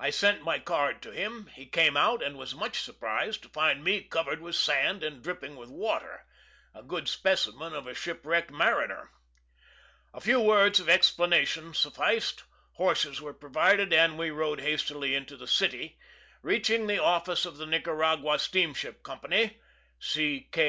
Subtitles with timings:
[0.00, 3.84] I sent my card to him; he came out, and was much surprised to find
[3.84, 6.26] me covered with sand, and dripping with water,
[6.74, 9.12] a good specimen of a shipwrecked mariner.
[10.12, 15.46] A few words of explanation sufficed; horses were provided, and we rode hastily into the
[15.46, 16.00] city,
[16.42, 19.60] reaching the office of the Nicaragua Steamship Company
[20.00, 20.48] (C.
[20.50, 20.68] K.